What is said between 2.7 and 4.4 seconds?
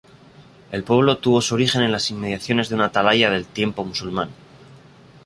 una atalaya del tiempo musulmán.